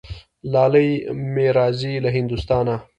[0.53, 0.89] لالی
[1.33, 2.75] مي راځي له هندوستانه